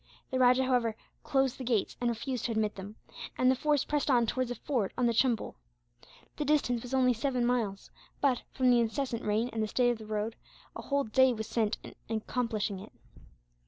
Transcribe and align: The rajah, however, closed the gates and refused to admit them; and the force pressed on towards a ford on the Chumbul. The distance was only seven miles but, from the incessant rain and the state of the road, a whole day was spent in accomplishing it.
The 0.31 0.39
rajah, 0.39 0.63
however, 0.65 0.95
closed 1.21 1.59
the 1.59 1.63
gates 1.63 1.95
and 2.01 2.09
refused 2.09 2.45
to 2.45 2.51
admit 2.53 2.73
them; 2.73 2.95
and 3.37 3.51
the 3.51 3.55
force 3.55 3.85
pressed 3.85 4.09
on 4.09 4.25
towards 4.25 4.49
a 4.49 4.55
ford 4.55 4.91
on 4.97 5.05
the 5.05 5.13
Chumbul. 5.13 5.53
The 6.37 6.43
distance 6.43 6.81
was 6.81 6.95
only 6.95 7.13
seven 7.13 7.45
miles 7.45 7.91
but, 8.19 8.41
from 8.51 8.71
the 8.71 8.79
incessant 8.79 9.21
rain 9.23 9.51
and 9.53 9.61
the 9.61 9.67
state 9.67 9.91
of 9.91 9.99
the 9.99 10.07
road, 10.07 10.35
a 10.75 10.81
whole 10.81 11.03
day 11.03 11.33
was 11.33 11.45
spent 11.47 11.77
in 11.83 12.17
accomplishing 12.17 12.79
it. 12.79 12.91